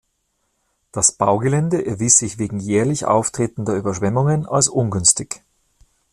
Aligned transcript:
Das 0.91 1.11
Baugelände 1.11 1.85
erwies 1.85 2.17
sich 2.17 2.39
wegen 2.39 2.57
jährlich 2.59 3.05
auftretender 3.05 3.75
Überschwemmungen 3.75 4.47
als 4.47 4.67
ungünstig. 4.67 5.43